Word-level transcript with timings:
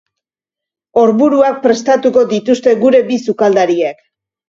Orburuak 1.01 1.61
prestatuko 1.67 2.25
dituzte 2.35 2.77
gure 2.83 3.07
bi 3.15 3.23
sukaldariek. 3.29 4.07